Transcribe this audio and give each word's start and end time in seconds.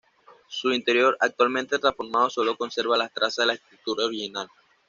Su 0.47 0.73
interior, 0.73 1.15
actualmente 1.19 1.77
transformado, 1.77 2.31
sólo 2.31 2.57
conserva 2.57 2.97
las 2.97 3.13
trazas 3.13 3.43
de 3.43 3.45
la 3.45 3.53
estructura 3.53 4.03
original. 4.07 4.49